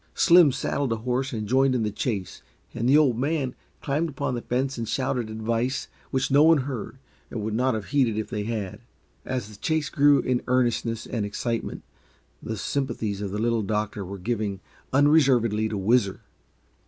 Slim 0.15 0.51
saddled 0.51 0.91
a 0.91 0.95
horse 0.95 1.31
and 1.31 1.47
joined 1.47 1.75
in 1.75 1.83
the 1.83 1.91
chase, 1.91 2.41
and 2.73 2.89
the 2.89 2.97
Old 2.97 3.19
Man 3.19 3.53
climbed 3.83 4.09
upon 4.09 4.33
the 4.33 4.41
fence 4.41 4.75
and 4.75 4.89
shouted 4.89 5.29
advice 5.29 5.89
which 6.09 6.31
no 6.31 6.41
one 6.41 6.61
heard 6.65 6.97
and 7.29 7.43
would 7.43 7.53
not 7.53 7.75
have 7.75 7.89
heeded 7.89 8.17
if 8.17 8.27
they 8.27 8.45
had. 8.45 8.79
As 9.25 9.47
the 9.47 9.57
chase 9.57 9.89
grew 9.91 10.17
in 10.17 10.41
earnestness 10.47 11.05
and 11.05 11.23
excitement, 11.23 11.83
the 12.41 12.57
sympathies 12.57 13.21
of 13.21 13.29
the 13.29 13.37
Little 13.37 13.61
Doctor 13.61 14.03
were 14.03 14.17
given 14.17 14.59
unreservedly 14.91 15.69
to 15.69 15.77
Whizzer. 15.77 16.21